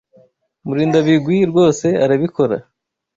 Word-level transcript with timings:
Murindabigwi 0.65 1.37
rwose 1.51 1.87
arabikora. 2.03 2.55